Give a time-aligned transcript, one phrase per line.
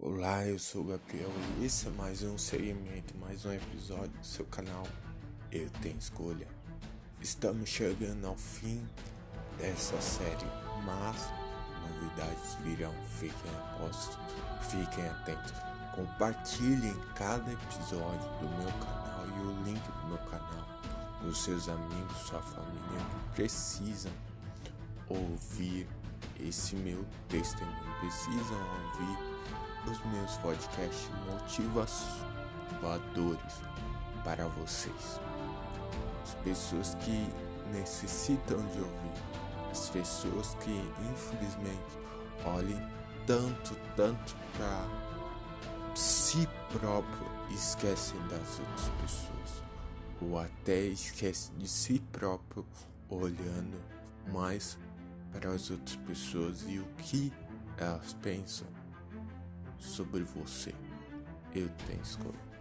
[0.00, 1.30] Olá, eu sou o Gabriel
[1.60, 4.84] e esse é mais um segmento, mais um episódio do seu canal
[5.50, 6.48] Eu Tenho Escolha.
[7.20, 8.84] Estamos chegando ao fim
[9.58, 10.46] dessa série,
[10.84, 11.30] mas
[11.82, 14.18] novidades virão, fiquem apostos,
[14.62, 15.52] fiquem atentos.
[15.94, 20.66] Compartilhem cada episódio do meu canal e o link do meu canal
[21.20, 24.12] para seus amigos, sua família que precisam
[25.08, 25.86] ouvir
[26.48, 29.18] esse meu testemunho, precisam ouvir
[29.90, 33.60] os meus podcasts motivadores
[34.24, 35.20] para vocês.
[36.22, 37.28] As pessoas que
[37.72, 39.12] necessitam de ouvir,
[39.70, 40.72] as pessoas que
[41.12, 41.98] infelizmente
[42.44, 42.80] olhem
[43.26, 44.86] tanto, tanto para
[45.94, 49.62] si próprio e esquecem das outras pessoas,
[50.20, 52.64] ou até esquecem de si próprio
[53.08, 53.80] olhando
[54.32, 54.78] mais
[55.32, 57.32] para as outras pessoas e o que
[57.78, 58.66] elas pensam
[59.78, 60.74] sobre você.
[61.54, 62.51] Eu tenho escolha.